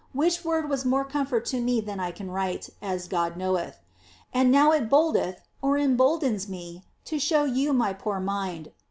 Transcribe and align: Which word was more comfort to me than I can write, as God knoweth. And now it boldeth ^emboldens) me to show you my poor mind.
Which 0.13 0.43
word 0.43 0.67
was 0.67 0.83
more 0.83 1.05
comfort 1.05 1.45
to 1.45 1.59
me 1.59 1.79
than 1.79 1.99
I 1.99 2.09
can 2.09 2.31
write, 2.31 2.71
as 2.81 3.07
God 3.07 3.37
knoweth. 3.37 3.77
And 4.33 4.51
now 4.51 4.71
it 4.71 4.89
boldeth 4.89 5.41
^emboldens) 5.63 6.49
me 6.49 6.83
to 7.05 7.19
show 7.19 7.43
you 7.43 7.71
my 7.71 7.93
poor 7.93 8.19
mind. 8.19 8.71